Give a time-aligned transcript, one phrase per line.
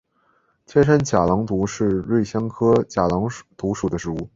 [0.65, 4.27] 天山假狼毒是瑞香科假狼毒属的植物。